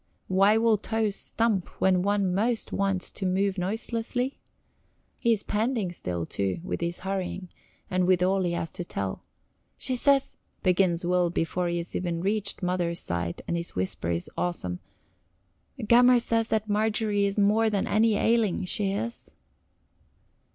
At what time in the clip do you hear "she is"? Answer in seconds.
18.67-19.29